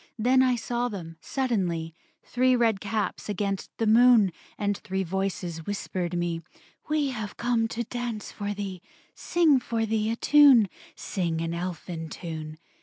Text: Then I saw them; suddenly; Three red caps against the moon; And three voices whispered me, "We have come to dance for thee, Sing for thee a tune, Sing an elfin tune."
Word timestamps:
Then 0.17 0.41
I 0.41 0.55
saw 0.55 0.87
them; 0.87 1.17
suddenly; 1.21 1.93
Three 2.23 2.55
red 2.55 2.79
caps 2.81 3.29
against 3.29 3.69
the 3.77 3.85
moon; 3.85 4.31
And 4.57 4.75
three 4.77 5.03
voices 5.03 5.67
whispered 5.67 6.17
me, 6.17 6.41
"We 6.89 7.09
have 7.09 7.37
come 7.37 7.67
to 7.67 7.83
dance 7.83 8.31
for 8.31 8.51
thee, 8.55 8.81
Sing 9.13 9.59
for 9.59 9.85
thee 9.85 10.09
a 10.09 10.15
tune, 10.15 10.69
Sing 10.95 11.39
an 11.39 11.53
elfin 11.53 12.09
tune." 12.09 12.57